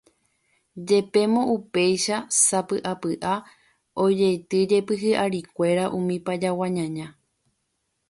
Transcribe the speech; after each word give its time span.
Jepémo 0.91 1.41
upéicha, 1.57 2.17
sapy'apy'a, 2.45 3.33
ojeitýjepi 4.05 4.93
hi'arikuéra 5.05 5.83
umi 6.01 6.15
Pajagua 6.27 6.67
ñaña 6.77 7.07